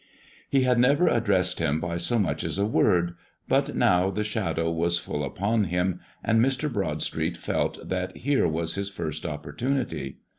He 0.49 0.61
had 0.63 0.79
never 0.79 1.07
addressed 1.07 1.59
him 1.59 1.79
by 1.79 1.97
so 1.97 2.17
much 2.17 2.43
as 2.43 2.57
a 2.57 2.65
word, 2.65 3.13
but 3.47 3.75
now 3.75 4.09
the 4.09 4.23
Shadow 4.23 4.71
was 4.71 4.97
full 4.97 5.23
upon 5.23 5.65
him, 5.65 5.99
and 6.23 6.43
Mr. 6.43 6.73
Broadstreet 6.73 7.37
felt 7.37 7.87
that 7.87 8.17
here 8.17 8.47
was 8.47 8.73
his 8.73 8.89
first 8.89 9.27
opportunity. 9.27 10.17